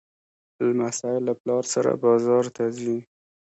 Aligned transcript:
لمسی 0.67 1.13
له 1.27 1.33
پلار 1.41 1.63
سره 1.73 1.91
بازار 2.05 2.45
ته 2.55 2.63
ځي. 2.77 2.97